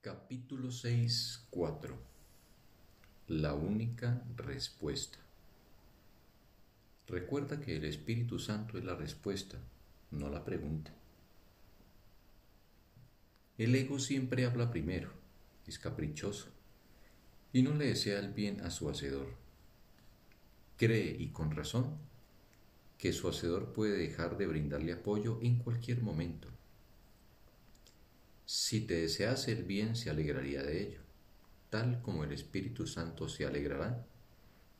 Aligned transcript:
Capítulo 0.00 0.68
6.4 0.68 1.92
La 3.26 3.54
única 3.54 4.22
respuesta. 4.36 5.18
Recuerda 7.08 7.60
que 7.60 7.74
el 7.74 7.84
Espíritu 7.84 8.38
Santo 8.38 8.78
es 8.78 8.84
la 8.84 8.94
respuesta, 8.94 9.58
no 10.12 10.30
la 10.30 10.44
pregunta. 10.44 10.92
El 13.58 13.74
ego 13.74 13.98
siempre 13.98 14.46
habla 14.46 14.70
primero, 14.70 15.10
es 15.66 15.80
caprichoso 15.80 16.46
y 17.52 17.62
no 17.62 17.74
le 17.74 17.86
desea 17.86 18.20
el 18.20 18.32
bien 18.32 18.60
a 18.60 18.70
su 18.70 18.88
hacedor. 18.88 19.34
Cree, 20.76 21.16
y 21.18 21.30
con 21.30 21.50
razón, 21.50 21.98
que 22.98 23.12
su 23.12 23.28
hacedor 23.28 23.72
puede 23.72 23.98
dejar 23.98 24.38
de 24.38 24.46
brindarle 24.46 24.92
apoyo 24.92 25.40
en 25.42 25.58
cualquier 25.58 26.02
momento 26.02 26.48
si 28.50 28.80
te 28.80 28.94
desease 28.94 29.52
el 29.52 29.64
bien, 29.64 29.94
se 29.94 30.08
alegraría 30.08 30.62
de 30.62 30.82
ello, 30.82 31.00
tal 31.68 32.00
como 32.00 32.24
el 32.24 32.32
Espíritu 32.32 32.86
Santo 32.86 33.28
se 33.28 33.44
alegrará 33.44 34.06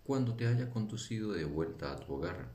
cuando 0.05 0.35
te 0.37 0.47
haya 0.47 0.71
conducido 0.71 1.33
de 1.33 1.45
vuelta 1.45 1.93
a 1.93 1.97
tu 1.97 2.15
hogar 2.15 2.49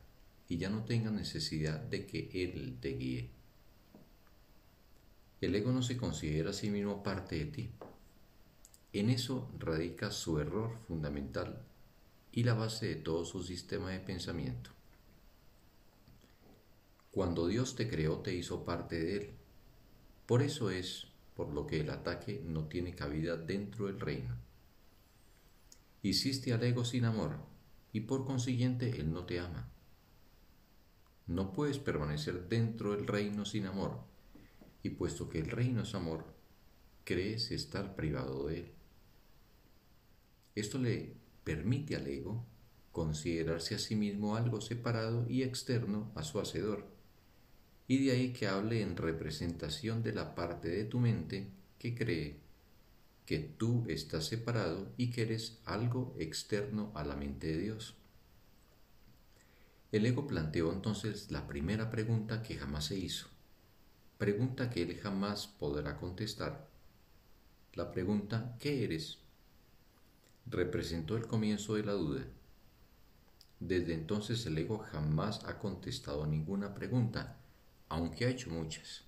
y 0.49 0.57
ya 0.57 0.71
no 0.71 0.85
tenga 0.85 1.11
necesidad 1.11 1.79
de 1.79 2.07
que 2.07 2.31
Él 2.33 2.79
te 2.81 2.97
guíe. 2.97 3.29
El 5.39 5.53
ego 5.53 5.71
no 5.71 5.83
se 5.83 5.97
considera 5.97 6.49
a 6.49 6.53
sí 6.53 6.71
mismo 6.71 7.03
parte 7.03 7.35
de 7.35 7.45
ti. 7.45 7.69
En 8.91 9.11
eso 9.11 9.51
radica 9.59 10.09
su 10.09 10.39
error 10.39 10.79
fundamental 10.87 11.61
y 12.31 12.41
la 12.43 12.55
base 12.55 12.87
de 12.87 12.95
todo 12.95 13.23
su 13.23 13.43
sistema 13.43 13.91
de 13.91 13.99
pensamiento. 13.99 14.71
Cuando 17.11 17.45
Dios 17.45 17.75
te 17.75 17.87
creó 17.87 18.17
te 18.21 18.33
hizo 18.33 18.65
parte 18.65 18.99
de 18.99 19.17
Él 19.17 19.42
por 20.25 20.41
eso 20.41 20.69
es 20.69 21.07
por 21.35 21.53
lo 21.53 21.67
que 21.67 21.81
el 21.81 21.89
ataque 21.89 22.41
no 22.45 22.67
tiene 22.67 22.95
cabida 22.95 23.35
dentro 23.35 23.87
del 23.87 23.99
reino. 23.99 24.35
Hiciste 26.01 26.53
al 26.53 26.63
ego 26.63 26.85
sin 26.85 27.05
amor 27.05 27.37
y 27.91 28.01
por 28.01 28.25
consiguiente 28.25 28.89
él 28.99 29.11
no 29.11 29.25
te 29.25 29.39
ama. 29.39 29.69
No 31.27 31.53
puedes 31.53 31.79
permanecer 31.79 32.47
dentro 32.47 32.91
del 32.91 33.07
reino 33.07 33.45
sin 33.45 33.65
amor 33.65 34.01
y 34.81 34.89
puesto 34.89 35.29
que 35.29 35.39
el 35.39 35.49
reino 35.49 35.83
es 35.83 35.95
amor, 35.95 36.25
crees 37.03 37.51
estar 37.51 37.95
privado 37.95 38.47
de 38.47 38.59
él. 38.59 38.71
Esto 40.55 40.77
le 40.77 41.15
permite 41.43 41.95
al 41.95 42.07
ego 42.07 42.45
considerarse 42.91 43.75
a 43.75 43.79
sí 43.79 43.95
mismo 43.95 44.35
algo 44.35 44.61
separado 44.61 45.25
y 45.27 45.43
externo 45.43 46.11
a 46.15 46.23
su 46.23 46.39
hacedor 46.39 46.92
y 47.87 48.05
de 48.05 48.11
ahí 48.11 48.33
que 48.33 48.47
hable 48.47 48.81
en 48.81 48.95
representación 48.95 50.03
de 50.03 50.13
la 50.13 50.35
parte 50.35 50.69
de 50.69 50.85
tu 50.85 50.99
mente 50.99 51.49
que 51.79 51.95
cree 51.95 52.39
que 53.25 53.39
tú 53.39 53.85
estás 53.87 54.25
separado 54.25 54.91
y 54.97 55.11
que 55.11 55.23
eres 55.23 55.59
algo 55.65 56.15
externo 56.19 56.91
a 56.95 57.03
la 57.03 57.15
mente 57.15 57.47
de 57.47 57.57
Dios. 57.57 57.95
El 59.91 60.05
ego 60.05 60.27
planteó 60.27 60.71
entonces 60.73 61.31
la 61.31 61.47
primera 61.47 61.91
pregunta 61.91 62.41
que 62.41 62.55
jamás 62.55 62.85
se 62.85 62.97
hizo, 62.97 63.27
pregunta 64.17 64.69
que 64.69 64.81
él 64.81 64.97
jamás 64.97 65.47
podrá 65.47 65.97
contestar. 65.97 66.67
La 67.73 67.91
pregunta 67.91 68.55
¿qué 68.59 68.83
eres? 68.83 69.19
representó 70.45 71.15
el 71.15 71.27
comienzo 71.27 71.75
de 71.75 71.83
la 71.83 71.93
duda. 71.93 72.25
Desde 73.59 73.93
entonces 73.93 74.45
el 74.45 74.57
ego 74.57 74.79
jamás 74.79 75.43
ha 75.45 75.57
contestado 75.57 76.25
ninguna 76.25 76.73
pregunta, 76.73 77.37
aunque 77.93 78.25
ha 78.25 78.29
hecho 78.29 78.49
muchas. 78.49 79.03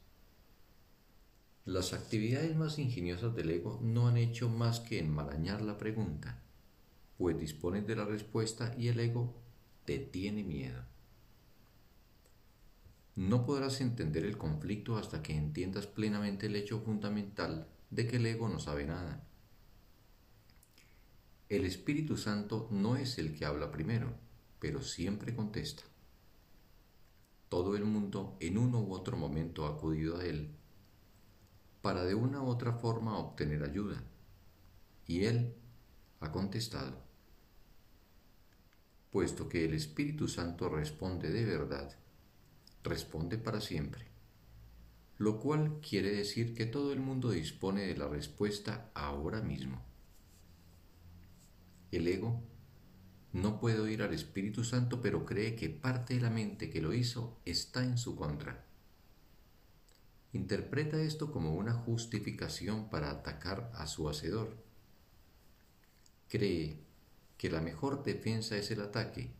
Las 1.65 1.93
actividades 1.93 2.55
más 2.55 2.77
ingeniosas 2.77 3.35
del 3.35 3.49
ego 3.49 3.79
no 3.81 4.07
han 4.07 4.17
hecho 4.17 4.47
más 4.47 4.79
que 4.79 4.99
enmarañar 4.99 5.63
la 5.63 5.79
pregunta, 5.79 6.43
pues 7.17 7.39
dispones 7.39 7.87
de 7.87 7.95
la 7.95 8.05
respuesta 8.05 8.75
y 8.77 8.89
el 8.89 8.99
ego 8.99 9.33
te 9.85 9.97
tiene 9.97 10.43
miedo. 10.43 10.83
No 13.15 13.43
podrás 13.43 13.81
entender 13.81 14.23
el 14.23 14.37
conflicto 14.37 14.97
hasta 14.97 15.23
que 15.23 15.35
entiendas 15.35 15.87
plenamente 15.87 16.45
el 16.45 16.55
hecho 16.55 16.79
fundamental 16.81 17.67
de 17.89 18.05
que 18.05 18.17
el 18.17 18.25
ego 18.27 18.49
no 18.49 18.59
sabe 18.59 18.85
nada. 18.85 19.25
El 21.49 21.65
Espíritu 21.65 22.17
Santo 22.17 22.67
no 22.69 22.97
es 22.97 23.17
el 23.17 23.35
que 23.35 23.45
habla 23.45 23.71
primero, 23.71 24.13
pero 24.59 24.83
siempre 24.83 25.35
contesta. 25.35 25.83
Todo 27.49 27.75
el 27.75 27.85
mundo 27.85 28.37
en 28.39 28.57
uno 28.57 28.81
u 28.81 28.93
otro 28.93 29.17
momento 29.17 29.65
ha 29.65 29.69
acudido 29.69 30.17
a 30.17 30.25
Él 30.25 30.55
para 31.85 32.03
de 32.03 32.15
una 32.15 32.41
u 32.41 32.47
otra 32.47 32.73
forma 32.73 33.19
obtener 33.19 33.61
ayuda, 33.61 34.03
y 35.05 35.25
Él 35.25 35.53
ha 36.19 36.31
contestado. 36.31 36.97
Puesto 39.11 39.47
que 39.47 39.65
el 39.65 39.75
Espíritu 39.75 40.27
Santo 40.27 40.67
responde 40.67 41.29
de 41.29 41.45
verdad, 41.45 41.95
responde 42.83 43.37
para 43.37 43.61
siempre, 43.61 44.07
lo 45.19 45.39
cual 45.39 45.79
quiere 45.87 46.09
decir 46.09 46.55
que 46.55 46.65
todo 46.65 46.91
el 46.91 47.01
mundo 47.01 47.29
dispone 47.29 47.85
de 47.85 47.95
la 47.95 48.07
respuesta 48.07 48.89
ahora 48.95 49.43
mismo. 49.43 49.79
El 51.91 52.07
ego 52.07 52.41
no 53.35 53.59
puede 53.59 53.81
oír 53.81 54.01
al 54.01 54.13
Espíritu 54.13 54.63
Santo, 54.63 55.01
pero 55.01 55.25
cree 55.25 55.57
que 55.57 55.69
parte 55.69 56.13
de 56.13 56.21
la 56.21 56.29
mente 56.29 56.69
que 56.69 56.79
lo 56.79 56.93
hizo 56.93 57.37
está 57.43 57.83
en 57.83 57.97
su 57.97 58.15
contra. 58.15 58.63
Interpreta 60.31 61.01
esto 61.01 61.33
como 61.33 61.53
una 61.53 61.73
justificación 61.73 62.89
para 62.89 63.11
atacar 63.11 63.69
a 63.75 63.87
su 63.87 64.07
hacedor. 64.07 64.55
Cree 66.29 66.79
que 67.37 67.49
la 67.49 67.59
mejor 67.59 68.05
defensa 68.05 68.55
es 68.55 68.71
el 68.71 68.79
ataque 68.79 69.33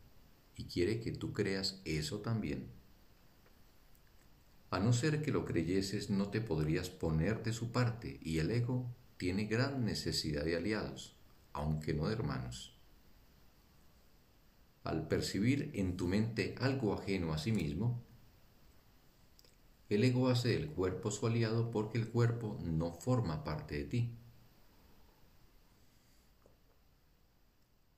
y 0.56 0.64
quiere 0.64 1.00
que 1.00 1.12
tú 1.12 1.32
creas 1.32 1.80
eso 1.86 2.20
también. 2.20 2.68
A 4.70 4.78
no 4.78 4.92
ser 4.92 5.22
que 5.22 5.32
lo 5.32 5.46
creyeses 5.46 6.10
no 6.10 6.28
te 6.28 6.42
podrías 6.42 6.90
poner 6.90 7.42
de 7.42 7.54
su 7.54 7.72
parte 7.72 8.20
y 8.20 8.40
el 8.40 8.50
ego 8.50 8.94
tiene 9.16 9.46
gran 9.46 9.86
necesidad 9.86 10.44
de 10.44 10.56
aliados, 10.56 11.16
aunque 11.54 11.94
no 11.94 12.08
de 12.08 12.12
hermanos 12.12 12.75
al 14.88 15.08
percibir 15.08 15.70
en 15.74 15.96
tu 15.96 16.06
mente 16.06 16.54
algo 16.58 16.94
ajeno 16.94 17.32
a 17.32 17.38
sí 17.38 17.52
mismo, 17.52 18.02
el 19.88 20.02
ego 20.02 20.28
hace 20.28 20.48
del 20.48 20.68
cuerpo 20.70 21.10
su 21.10 21.26
aliado 21.26 21.70
porque 21.70 21.98
el 21.98 22.08
cuerpo 22.08 22.58
no 22.62 22.92
forma 22.92 23.44
parte 23.44 23.76
de 23.76 23.84
ti. 23.84 24.10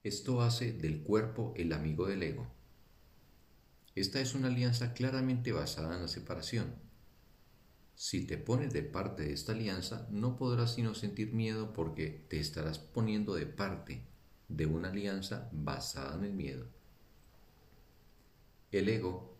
Esto 0.03 0.41
hace 0.41 0.71
del 0.71 1.01
cuerpo 1.01 1.53
el 1.57 1.73
amigo 1.73 2.05
del 2.07 2.23
ego. 2.23 2.47
Esta 3.95 4.21
es 4.21 4.35
una 4.35 4.47
alianza 4.47 4.93
claramente 4.93 5.51
basada 5.51 5.95
en 5.95 6.03
la 6.03 6.07
separación. 6.07 6.75
Si 7.95 8.25
te 8.25 8.37
pones 8.37 8.71
de 8.71 8.81
parte 8.81 9.23
de 9.23 9.33
esta 9.33 9.51
alianza, 9.51 10.07
no 10.09 10.37
podrás 10.37 10.75
sino 10.75 10.95
sentir 10.95 11.33
miedo 11.33 11.73
porque 11.73 12.25
te 12.29 12.39
estarás 12.39 12.79
poniendo 12.79 13.35
de 13.35 13.45
parte 13.45 14.03
de 14.47 14.65
una 14.67 14.89
alianza 14.89 15.49
basada 15.51 16.15
en 16.15 16.23
el 16.23 16.33
miedo. 16.33 16.78
El 18.71 18.87
ego 18.87 19.35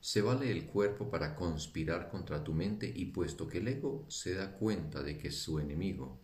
se 0.00 0.22
vale 0.22 0.52
el 0.52 0.66
cuerpo 0.66 1.10
para 1.10 1.34
conspirar 1.34 2.08
contra 2.10 2.44
tu 2.44 2.54
mente 2.54 2.92
y 2.94 3.06
puesto 3.06 3.48
que 3.48 3.58
el 3.58 3.66
ego 3.66 4.06
se 4.08 4.34
da 4.34 4.52
cuenta 4.52 5.02
de 5.02 5.18
que 5.18 5.32
su 5.32 5.58
enemigo 5.58 6.20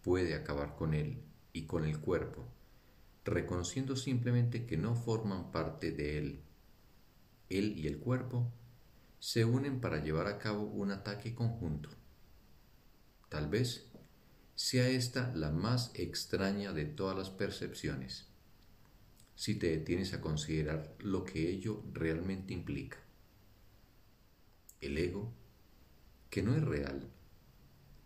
puede 0.00 0.34
acabar 0.34 0.74
con 0.74 0.94
él 0.94 1.22
y 1.52 1.66
con 1.66 1.84
el 1.84 2.00
cuerpo, 2.00 2.46
reconociendo 3.26 3.94
simplemente 3.94 4.64
que 4.64 4.78
no 4.78 4.94
forman 4.94 5.52
parte 5.52 5.92
de 5.92 6.16
él, 6.16 6.42
él 7.50 7.78
y 7.78 7.88
el 7.88 7.98
cuerpo 7.98 8.50
se 9.18 9.44
unen 9.44 9.82
para 9.82 10.02
llevar 10.02 10.28
a 10.28 10.38
cabo 10.38 10.62
un 10.62 10.92
ataque 10.92 11.34
conjunto. 11.34 11.90
Tal 13.28 13.50
vez 13.50 13.90
sea 14.54 14.88
esta 14.88 15.30
la 15.34 15.50
más 15.50 15.90
extraña 15.94 16.72
de 16.72 16.86
todas 16.86 17.18
las 17.18 17.28
percepciones 17.28 18.29
si 19.40 19.54
te 19.54 19.70
detienes 19.70 20.12
a 20.12 20.20
considerar 20.20 20.94
lo 20.98 21.24
que 21.24 21.48
ello 21.48 21.82
realmente 21.94 22.52
implica. 22.52 22.98
El 24.82 24.98
ego, 24.98 25.32
que 26.28 26.42
no 26.42 26.54
es 26.54 26.62
real, 26.62 27.08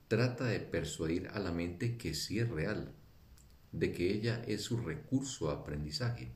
trata 0.06 0.44
de 0.44 0.60
persuadir 0.60 1.26
a 1.30 1.40
la 1.40 1.50
mente 1.50 1.96
que 1.96 2.14
sí 2.14 2.38
es 2.38 2.48
real, 2.48 2.94
de 3.72 3.90
que 3.90 4.12
ella 4.12 4.44
es 4.46 4.62
su 4.62 4.76
recurso 4.76 5.50
a 5.50 5.54
aprendizaje. 5.54 6.30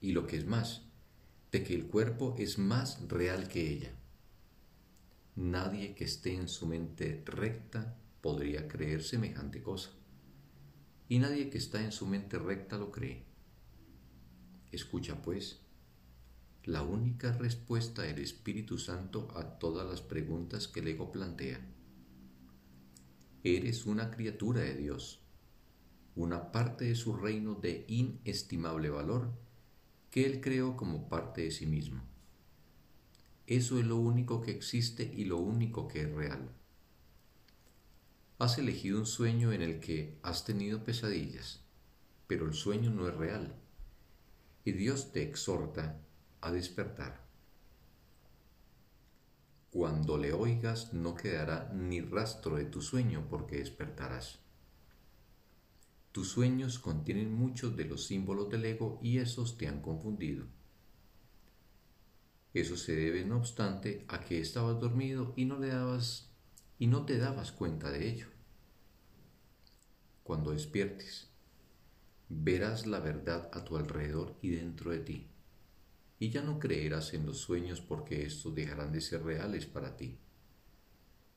Y 0.00 0.10
lo 0.10 0.26
que 0.26 0.36
es 0.36 0.44
más, 0.44 0.82
de 1.52 1.62
que 1.62 1.76
el 1.76 1.86
cuerpo 1.86 2.34
es 2.36 2.58
más 2.58 3.00
real 3.06 3.46
que 3.46 3.70
ella. 3.70 3.92
Nadie 5.36 5.94
que 5.94 6.02
esté 6.02 6.34
en 6.34 6.48
su 6.48 6.66
mente 6.66 7.22
recta 7.24 7.96
podría 8.20 8.66
creer 8.66 9.04
semejante 9.04 9.62
cosa 9.62 9.92
y 11.08 11.18
nadie 11.18 11.50
que 11.50 11.58
está 11.58 11.82
en 11.82 11.92
su 11.92 12.06
mente 12.06 12.38
recta 12.38 12.78
lo 12.78 12.90
cree. 12.90 13.24
Escucha 14.72 15.20
pues 15.22 15.60
la 16.64 16.82
única 16.82 17.32
respuesta 17.32 18.02
del 18.02 18.18
Espíritu 18.18 18.78
Santo 18.78 19.28
a 19.36 19.58
todas 19.58 19.86
las 19.86 20.00
preguntas 20.00 20.66
que 20.66 20.80
el 20.80 20.88
ego 20.88 21.12
plantea. 21.12 21.60
eres 23.42 23.84
una 23.84 24.10
criatura 24.10 24.62
de 24.62 24.74
Dios, 24.74 25.20
una 26.16 26.50
parte 26.50 26.86
de 26.86 26.94
su 26.94 27.14
reino 27.14 27.54
de 27.54 27.84
inestimable 27.88 28.88
valor 28.88 29.32
que 30.10 30.24
Él 30.24 30.40
creó 30.40 30.76
como 30.76 31.08
parte 31.08 31.42
de 31.42 31.50
sí 31.50 31.66
mismo. 31.66 32.02
Eso 33.46 33.78
es 33.78 33.84
lo 33.84 33.96
único 33.98 34.40
que 34.40 34.52
existe 34.52 35.12
y 35.14 35.26
lo 35.26 35.36
único 35.36 35.86
que 35.86 36.02
es 36.02 36.10
real. 36.10 36.48
Has 38.38 38.58
elegido 38.58 38.98
un 38.98 39.06
sueño 39.06 39.52
en 39.52 39.62
el 39.62 39.78
que 39.78 40.18
has 40.24 40.44
tenido 40.44 40.82
pesadillas, 40.82 41.60
pero 42.26 42.46
el 42.46 42.54
sueño 42.54 42.90
no 42.90 43.06
es 43.06 43.14
real. 43.14 43.54
Y 44.64 44.72
Dios 44.72 45.12
te 45.12 45.22
exhorta 45.22 46.00
a 46.40 46.50
despertar. 46.50 47.24
Cuando 49.70 50.18
le 50.18 50.32
oigas 50.32 50.92
no 50.92 51.14
quedará 51.14 51.70
ni 51.72 52.00
rastro 52.00 52.56
de 52.56 52.64
tu 52.64 52.82
sueño 52.82 53.26
porque 53.30 53.58
despertarás. 53.58 54.40
Tus 56.10 56.28
sueños 56.28 56.80
contienen 56.80 57.32
muchos 57.32 57.76
de 57.76 57.84
los 57.84 58.04
símbolos 58.04 58.50
del 58.50 58.64
ego 58.64 58.98
y 59.00 59.18
esos 59.18 59.58
te 59.58 59.68
han 59.68 59.80
confundido. 59.80 60.46
Eso 62.52 62.76
se 62.76 62.96
debe, 62.96 63.24
no 63.24 63.36
obstante, 63.36 64.04
a 64.08 64.20
que 64.20 64.40
estabas 64.40 64.80
dormido 64.80 65.32
y 65.36 65.44
no 65.44 65.58
le 65.58 65.68
dabas 65.68 66.33
y 66.84 66.86
no 66.86 67.06
te 67.06 67.16
dabas 67.16 67.50
cuenta 67.50 67.90
de 67.90 68.06
ello. 68.10 68.26
Cuando 70.22 70.50
despiertes, 70.50 71.30
verás 72.28 72.86
la 72.86 73.00
verdad 73.00 73.48
a 73.54 73.64
tu 73.64 73.78
alrededor 73.78 74.36
y 74.42 74.50
dentro 74.50 74.90
de 74.90 74.98
ti, 74.98 75.30
y 76.18 76.28
ya 76.28 76.42
no 76.42 76.58
creerás 76.58 77.14
en 77.14 77.24
los 77.24 77.38
sueños 77.38 77.80
porque 77.80 78.26
estos 78.26 78.54
dejarán 78.54 78.92
de 78.92 79.00
ser 79.00 79.22
reales 79.22 79.64
para 79.64 79.96
ti. 79.96 80.18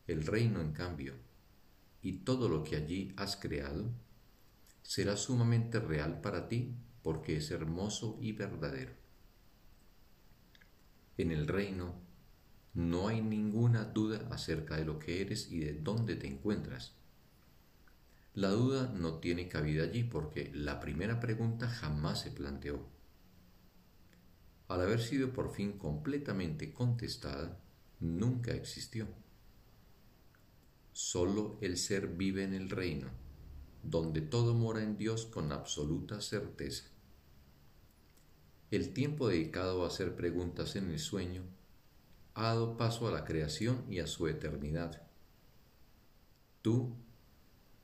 El 0.05 0.25
reino, 0.25 0.59
en 0.59 0.73
cambio, 0.73 1.13
y 2.01 2.25
todo 2.25 2.49
lo 2.49 2.61
que 2.65 2.75
allí 2.75 3.13
has 3.15 3.37
creado, 3.37 3.89
será 4.83 5.15
sumamente 5.15 5.79
real 5.79 6.19
para 6.19 6.49
ti 6.49 6.75
porque 7.01 7.37
es 7.37 7.51
hermoso 7.51 8.17
y 8.19 8.33
verdadero. 8.33 8.91
En 11.17 11.31
el 11.31 11.47
reino 11.47 12.05
no 12.77 13.07
hay 13.07 13.21
ninguna 13.21 13.85
duda 13.85 14.27
acerca 14.29 14.77
de 14.77 14.85
lo 14.85 14.99
que 14.99 15.19
eres 15.19 15.51
y 15.51 15.61
de 15.61 15.73
dónde 15.73 16.15
te 16.15 16.27
encuentras. 16.27 16.93
La 18.35 18.49
duda 18.49 18.93
no 18.95 19.15
tiene 19.15 19.47
cabida 19.47 19.85
allí 19.85 20.03
porque 20.03 20.51
la 20.53 20.79
primera 20.79 21.19
pregunta 21.19 21.67
jamás 21.67 22.21
se 22.21 22.29
planteó. 22.29 22.85
Al 24.67 24.81
haber 24.81 25.01
sido 25.01 25.33
por 25.33 25.55
fin 25.55 25.79
completamente 25.79 26.71
contestada, 26.71 27.59
nunca 27.99 28.51
existió. 28.51 29.07
Solo 30.93 31.57
el 31.61 31.77
ser 31.77 32.09
vive 32.09 32.43
en 32.43 32.53
el 32.53 32.69
reino, 32.69 33.07
donde 33.81 34.21
todo 34.21 34.53
mora 34.53 34.83
en 34.83 34.97
Dios 34.97 35.25
con 35.25 35.51
absoluta 35.51 36.21
certeza. 36.21 36.85
El 38.69 38.93
tiempo 38.93 39.29
dedicado 39.29 39.83
a 39.83 39.87
hacer 39.87 40.15
preguntas 40.15 40.75
en 40.75 40.91
el 40.91 40.99
sueño 40.99 41.56
ha 42.37 42.43
dado 42.43 42.77
paso 42.77 43.07
a 43.07 43.11
la 43.11 43.25
creación 43.25 43.83
y 43.89 43.97
a 43.97 44.05
su 44.05 44.27
eternidad. 44.27 45.01
Tú 46.61 46.95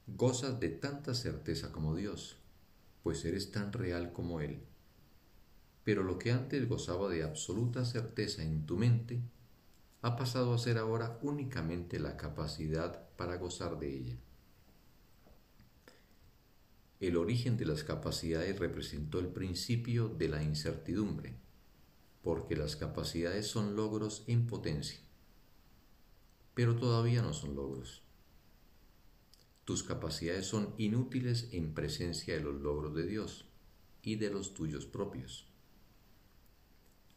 gozas 0.05 0.59
de 0.59 0.69
tanta 0.69 1.15
certeza 1.15 1.71
como 1.71 1.95
Dios, 1.95 2.37
pues 3.01 3.25
eres 3.25 3.51
tan 3.51 3.73
real 3.73 4.13
como 4.13 4.41
Él. 4.41 4.61
Pero 5.83 6.03
lo 6.03 6.19
que 6.19 6.31
antes 6.31 6.69
gozaba 6.69 7.09
de 7.09 7.23
absoluta 7.23 7.83
certeza 7.83 8.43
en 8.43 8.67
tu 8.67 8.77
mente, 8.77 9.23
ha 10.03 10.15
pasado 10.15 10.53
a 10.53 10.59
ser 10.59 10.77
ahora 10.77 11.17
únicamente 11.23 11.97
la 11.97 12.15
capacidad 12.15 13.09
para 13.15 13.37
gozar 13.37 13.79
de 13.79 13.91
ella. 13.91 14.17
El 16.99 17.17
origen 17.17 17.57
de 17.57 17.65
las 17.65 17.83
capacidades 17.83 18.59
representó 18.59 19.19
el 19.19 19.29
principio 19.29 20.09
de 20.09 20.29
la 20.29 20.43
incertidumbre, 20.43 21.42
porque 22.23 22.55
las 22.55 22.77
capacidades 22.77 23.47
son 23.47 23.75
logros 23.75 24.23
en 24.27 24.47
potencia, 24.47 24.99
pero 26.53 26.75
todavía 26.75 27.21
no 27.21 27.33
son 27.33 27.55
logros. 27.55 28.01
Tus 29.65 29.83
capacidades 29.83 30.47
son 30.47 30.73
inútiles 30.77 31.49
en 31.51 31.73
presencia 31.73 32.33
de 32.33 32.41
los 32.41 32.61
logros 32.61 32.95
de 32.95 33.05
Dios 33.05 33.45
y 34.01 34.15
de 34.15 34.29
los 34.29 34.53
tuyos 34.53 34.85
propios. 34.85 35.47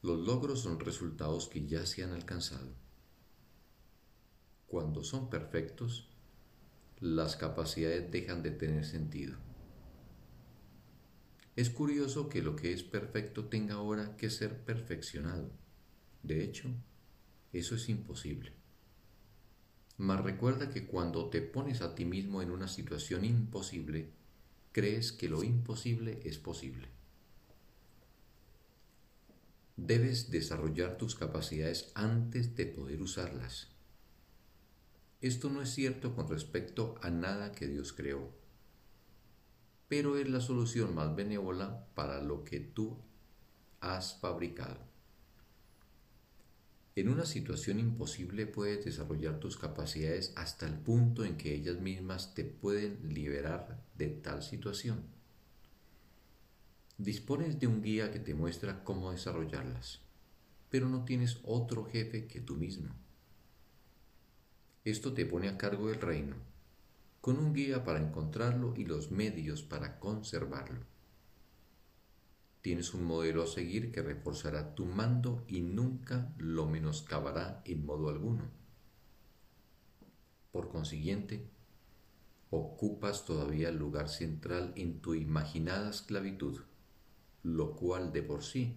Los 0.02 0.18
logros 0.18 0.60
son 0.60 0.78
resultados 0.80 1.48
que 1.48 1.66
ya 1.66 1.86
se 1.86 2.02
han 2.02 2.12
alcanzado. 2.12 2.74
Cuando 4.66 5.02
son 5.04 5.30
perfectos, 5.30 6.08
las 7.00 7.36
capacidades 7.36 8.10
dejan 8.10 8.42
de 8.42 8.50
tener 8.50 8.84
sentido. 8.84 9.45
Es 11.56 11.70
curioso 11.70 12.28
que 12.28 12.42
lo 12.42 12.54
que 12.54 12.74
es 12.74 12.82
perfecto 12.82 13.46
tenga 13.46 13.76
ahora 13.76 14.14
que 14.18 14.28
ser 14.28 14.62
perfeccionado. 14.62 15.50
De 16.22 16.44
hecho, 16.44 16.68
eso 17.54 17.76
es 17.76 17.88
imposible. 17.88 18.52
Mas 19.96 20.22
recuerda 20.22 20.68
que 20.68 20.86
cuando 20.86 21.30
te 21.30 21.40
pones 21.40 21.80
a 21.80 21.94
ti 21.94 22.04
mismo 22.04 22.42
en 22.42 22.50
una 22.50 22.68
situación 22.68 23.24
imposible, 23.24 24.10
crees 24.72 25.12
que 25.12 25.30
lo 25.30 25.42
imposible 25.42 26.20
es 26.24 26.36
posible. 26.36 26.88
Debes 29.78 30.30
desarrollar 30.30 30.98
tus 30.98 31.14
capacidades 31.14 31.90
antes 31.94 32.54
de 32.54 32.66
poder 32.66 33.00
usarlas. 33.00 33.68
Esto 35.22 35.48
no 35.48 35.62
es 35.62 35.70
cierto 35.70 36.14
con 36.14 36.28
respecto 36.28 36.96
a 37.00 37.08
nada 37.08 37.52
que 37.52 37.66
Dios 37.66 37.94
creó 37.94 38.45
pero 39.88 40.18
es 40.18 40.28
la 40.28 40.40
solución 40.40 40.94
más 40.94 41.14
benévola 41.14 41.86
para 41.94 42.20
lo 42.22 42.44
que 42.44 42.60
tú 42.60 42.98
has 43.80 44.18
fabricado. 44.18 44.78
En 46.96 47.08
una 47.08 47.26
situación 47.26 47.78
imposible 47.78 48.46
puedes 48.46 48.84
desarrollar 48.84 49.38
tus 49.38 49.58
capacidades 49.58 50.32
hasta 50.34 50.66
el 50.66 50.74
punto 50.74 51.24
en 51.24 51.36
que 51.36 51.54
ellas 51.54 51.78
mismas 51.78 52.34
te 52.34 52.44
pueden 52.44 53.12
liberar 53.12 53.84
de 53.96 54.08
tal 54.08 54.42
situación. 54.42 55.04
Dispones 56.96 57.60
de 57.60 57.66
un 57.66 57.82
guía 57.82 58.10
que 58.10 58.18
te 58.18 58.34
muestra 58.34 58.82
cómo 58.82 59.12
desarrollarlas, 59.12 60.00
pero 60.70 60.88
no 60.88 61.04
tienes 61.04 61.38
otro 61.44 61.84
jefe 61.84 62.26
que 62.26 62.40
tú 62.40 62.56
mismo. 62.56 62.88
Esto 64.84 65.12
te 65.12 65.26
pone 65.26 65.48
a 65.48 65.58
cargo 65.58 65.88
del 65.88 66.00
reino 66.00 66.55
con 67.26 67.40
un 67.40 67.52
guía 67.52 67.82
para 67.82 68.00
encontrarlo 68.00 68.72
y 68.76 68.84
los 68.84 69.10
medios 69.10 69.64
para 69.64 69.98
conservarlo. 69.98 70.82
Tienes 72.62 72.94
un 72.94 73.02
modelo 73.02 73.42
a 73.42 73.48
seguir 73.48 73.90
que 73.90 74.00
reforzará 74.00 74.76
tu 74.76 74.86
mando 74.86 75.44
y 75.48 75.60
nunca 75.60 76.32
lo 76.38 76.66
menoscabará 76.66 77.62
en 77.64 77.84
modo 77.84 78.10
alguno. 78.10 78.44
Por 80.52 80.68
consiguiente, 80.68 81.50
ocupas 82.50 83.24
todavía 83.24 83.70
el 83.70 83.76
lugar 83.76 84.08
central 84.08 84.72
en 84.76 85.00
tu 85.00 85.14
imaginada 85.14 85.90
esclavitud, 85.90 86.60
lo 87.42 87.74
cual 87.74 88.12
de 88.12 88.22
por 88.22 88.44
sí 88.44 88.76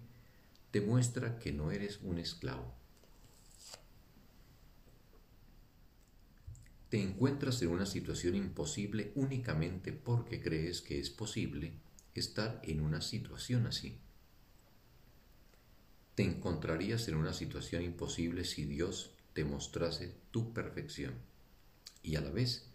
demuestra 0.72 1.38
que 1.38 1.52
no 1.52 1.70
eres 1.70 2.00
un 2.02 2.18
esclavo. 2.18 2.79
Te 6.90 7.00
encuentras 7.00 7.62
en 7.62 7.68
una 7.68 7.86
situación 7.86 8.34
imposible 8.34 9.12
únicamente 9.14 9.92
porque 9.92 10.42
crees 10.42 10.80
que 10.82 10.98
es 10.98 11.08
posible 11.08 11.72
estar 12.14 12.60
en 12.64 12.80
una 12.80 13.00
situación 13.00 13.68
así. 13.68 13.96
Te 16.16 16.24
encontrarías 16.24 17.06
en 17.06 17.14
una 17.14 17.32
situación 17.32 17.84
imposible 17.84 18.44
si 18.44 18.64
Dios 18.64 19.14
te 19.34 19.44
mostrase 19.44 20.12
tu 20.32 20.52
perfección 20.52 21.14
y 22.02 22.16
a 22.16 22.20
la 22.20 22.30
vez 22.30 22.66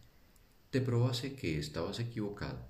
te 0.72 0.79
probase 0.79 1.36
que 1.36 1.60
estabas 1.60 2.00
equivocado. 2.00 2.65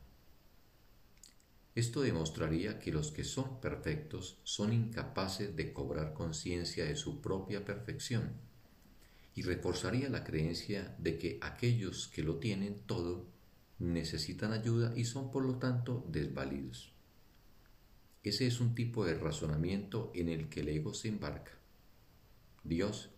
Esto 1.76 2.02
demostraría 2.02 2.80
que 2.80 2.92
los 2.92 3.12
que 3.12 3.24
son 3.24 3.62
perfectos 3.62 4.40
son 4.44 4.74
incapaces 4.74 5.56
de 5.56 5.74
cobrar 5.74 6.14
conciencia 6.14 6.86
de 6.86 6.96
su 6.96 7.22
propia 7.22 7.64
perfección 7.64 8.45
y 9.36 9.42
reforzaría 9.42 10.10
la 10.10 10.24
creencia 10.24 10.96
de 10.98 11.18
que 11.18 11.38
aquellos 11.42 12.08
que 12.08 12.24
lo 12.24 12.38
tienen 12.38 12.80
todo 12.86 13.28
necesitan 13.80 14.54
ayuda 14.54 14.94
y 14.96 15.04
son 15.04 15.30
por 15.30 15.44
lo 15.44 15.56
tanto 15.56 16.06
desvalidos. 16.10 16.94
Ese 18.24 18.48
es 18.48 18.62
un 18.62 18.74
tipo 18.74 19.06
de 19.06 19.16
razonamiento 19.16 20.12
en 20.16 20.30
el 20.30 20.48
que 20.48 20.62
el 20.62 20.70
ego 20.70 20.94
se 20.94 21.10
embarca. 21.10 21.52
Dios, 22.64 23.12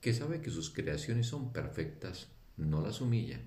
que 0.00 0.12
sabe 0.12 0.40
que 0.40 0.50
sus 0.50 0.70
creaciones 0.70 1.26
son 1.26 1.52
perfectas, 1.52 2.28
no 2.56 2.82
las 2.82 3.00
humilla. 3.00 3.40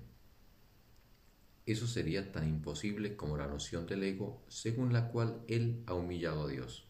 Eso 1.64 1.86
sería 1.86 2.32
tan 2.32 2.48
imposible 2.48 3.16
como 3.16 3.36
la 3.36 3.46
noción 3.46 3.86
del 3.86 4.02
ego 4.02 4.42
según 4.48 4.92
la 4.92 5.08
cual 5.08 5.40
Él 5.46 5.84
ha 5.86 5.94
humillado 5.94 6.42
a 6.42 6.48
Dios. 6.48 6.84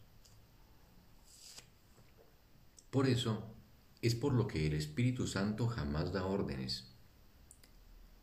Por 2.89 3.07
eso, 3.07 3.55
es 4.01 4.15
por 4.15 4.33
lo 4.33 4.47
que 4.47 4.65
el 4.65 4.73
Espíritu 4.73 5.27
Santo 5.27 5.67
jamás 5.67 6.11
da 6.11 6.25
órdenes. 6.25 6.85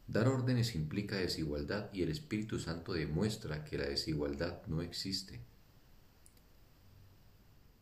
Dar 0.08 0.26
órdenes 0.26 0.74
implica 0.74 1.16
desigualdad 1.16 1.90
y 1.92 2.02
el 2.02 2.08
Espíritu 2.08 2.58
Santo 2.58 2.94
demuestra 2.94 3.64
que 3.64 3.78
la 3.78 3.84
desigualdad 3.84 4.66
no 4.66 4.82
existe. 4.82 5.40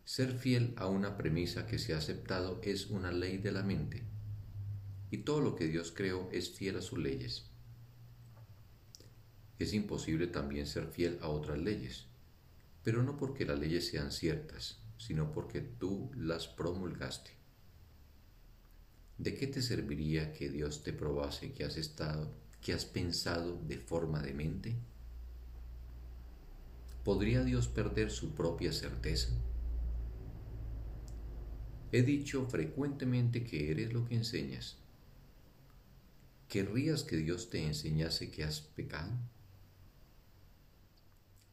Ser 0.04 0.38
fiel 0.38 0.74
a 0.76 0.88
una 0.88 1.16
premisa 1.16 1.66
que 1.66 1.78
se 1.78 1.94
ha 1.94 1.98
aceptado 1.98 2.60
es 2.62 2.86
una 2.88 3.12
ley 3.12 3.38
de 3.38 3.52
la 3.52 3.62
mente, 3.62 4.02
y 5.10 5.18
todo 5.18 5.40
lo 5.40 5.56
que 5.56 5.66
Dios 5.66 5.92
creó 5.92 6.28
es 6.32 6.50
fiel 6.50 6.76
a 6.76 6.82
sus 6.82 6.98
leyes. 6.98 7.46
Es 9.58 9.72
imposible 9.72 10.26
también 10.26 10.66
ser 10.66 10.86
fiel 10.88 11.18
a 11.22 11.28
otras 11.28 11.58
leyes, 11.58 12.06
pero 12.82 13.02
no 13.02 13.16
porque 13.16 13.46
las 13.46 13.58
leyes 13.58 13.88
sean 13.88 14.12
ciertas, 14.12 14.82
sino 14.98 15.32
porque 15.32 15.60
tú 15.60 16.10
las 16.14 16.46
promulgaste. 16.46 17.45
¿De 19.18 19.34
qué 19.34 19.46
te 19.46 19.62
serviría 19.62 20.32
que 20.32 20.50
Dios 20.50 20.82
te 20.82 20.92
probase 20.92 21.52
que 21.52 21.64
has 21.64 21.78
estado, 21.78 22.30
que 22.60 22.74
has 22.74 22.84
pensado 22.84 23.58
de 23.66 23.78
forma 23.78 24.20
demente? 24.20 24.76
¿Podría 27.02 27.42
Dios 27.42 27.66
perder 27.68 28.10
su 28.10 28.34
propia 28.34 28.72
certeza? 28.72 29.30
He 31.92 32.02
dicho 32.02 32.46
frecuentemente 32.46 33.42
que 33.42 33.70
eres 33.70 33.92
lo 33.92 34.04
que 34.04 34.16
enseñas. 34.16 34.76
¿Querrías 36.48 37.02
que 37.02 37.16
Dios 37.16 37.48
te 37.48 37.64
enseñase 37.64 38.30
que 38.30 38.44
has 38.44 38.60
pecado? 38.60 39.12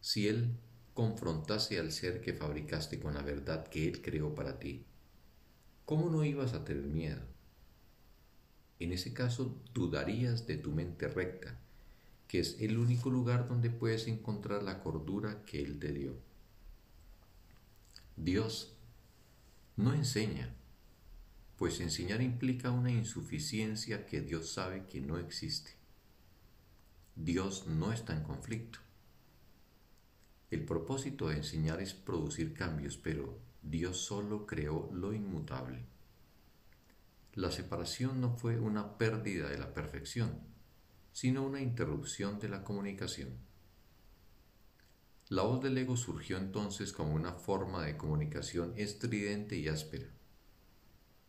Si 0.01 0.27
Él 0.27 0.57
confrontase 0.93 1.79
al 1.79 1.93
ser 1.93 2.19
que 2.19 2.33
fabricaste 2.33 2.99
con 2.99 3.13
la 3.13 3.21
verdad 3.21 3.67
que 3.67 3.87
Él 3.87 4.01
creó 4.01 4.35
para 4.35 4.59
ti, 4.59 4.85
¿cómo 5.85 6.09
no 6.09 6.25
ibas 6.25 6.53
a 6.53 6.65
tener 6.65 6.83
miedo? 6.83 7.32
En 8.83 8.91
ese 8.91 9.13
caso 9.13 9.55
dudarías 9.73 10.45
de 10.45 10.57
tu 10.57 10.73
mente 10.73 11.07
recta, 11.07 11.57
que 12.27 12.41
es 12.41 12.59
el 12.59 12.77
único 12.77 13.09
lugar 13.09 13.47
donde 13.47 13.69
puedes 13.69 14.09
encontrar 14.09 14.61
la 14.61 14.83
cordura 14.83 15.45
que 15.45 15.63
Él 15.63 15.79
te 15.79 15.93
dio. 15.93 16.17
Dios 18.17 18.75
no 19.77 19.93
enseña, 19.93 20.53
pues 21.55 21.79
enseñar 21.79 22.21
implica 22.21 22.71
una 22.71 22.91
insuficiencia 22.91 24.05
que 24.05 24.19
Dios 24.19 24.51
sabe 24.51 24.85
que 24.87 24.99
no 24.99 25.17
existe. 25.17 25.71
Dios 27.15 27.67
no 27.67 27.93
está 27.93 28.13
en 28.13 28.23
conflicto. 28.23 28.79
El 30.51 30.65
propósito 30.65 31.29
de 31.29 31.37
enseñar 31.37 31.81
es 31.81 31.93
producir 31.93 32.53
cambios, 32.53 32.97
pero 32.97 33.39
Dios 33.61 33.99
solo 33.99 34.45
creó 34.45 34.89
lo 34.91 35.13
inmutable. 35.13 35.92
La 37.35 37.49
separación 37.49 38.21
no 38.21 38.37
fue 38.37 38.59
una 38.59 38.97
pérdida 38.97 39.49
de 39.49 39.57
la 39.57 39.73
perfección, 39.73 40.39
sino 41.13 41.43
una 41.43 41.61
interrupción 41.61 42.39
de 42.39 42.47
la 42.47 42.63
comunicación. 42.63 43.39
La 45.29 45.41
voz 45.41 45.63
del 45.63 45.77
ego 45.79 45.97
surgió 45.97 46.37
entonces 46.37 46.93
como 46.93 47.15
una 47.15 47.33
forma 47.33 47.83
de 47.83 47.97
comunicación 47.97 48.73
estridente 48.77 49.55
y 49.55 49.67
áspera. 49.67 50.05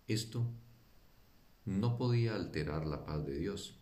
Esto 0.07 0.47
no 1.65 1.97
podía 1.97 2.35
alterar 2.35 2.85
la 2.85 3.07
paz 3.07 3.25
de 3.25 3.39
Dios, 3.39 3.81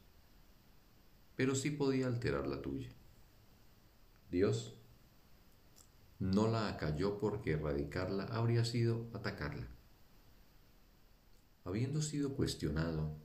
pero 1.35 1.57
sí 1.57 1.73
podía 1.73 2.07
alterar 2.07 2.47
la 2.47 2.63
tuya. 2.63 2.93
Dios 4.31 4.79
no 6.21 6.47
la 6.47 6.69
acalló 6.69 7.19
porque 7.19 7.55
erradicarla 7.55 8.27
habría 8.27 8.65
sido 8.65 9.09
atacarla. 9.13 9.67
Habiendo 11.65 12.03
sido 12.03 12.35
cuestionado, 12.35 13.17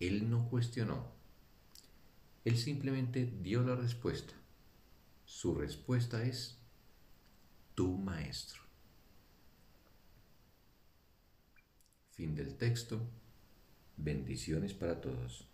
él 0.00 0.28
no 0.28 0.48
cuestionó. 0.48 1.12
Él 2.44 2.58
simplemente 2.58 3.24
dio 3.24 3.62
la 3.62 3.76
respuesta. 3.76 4.34
Su 5.24 5.54
respuesta 5.54 6.24
es 6.24 6.58
tu 7.74 7.96
maestro. 7.96 8.62
Fin 12.10 12.34
del 12.34 12.56
texto. 12.56 13.00
Bendiciones 13.96 14.74
para 14.74 15.00
todos. 15.00 15.51